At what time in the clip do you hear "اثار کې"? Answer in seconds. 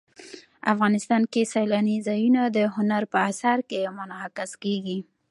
3.31-3.93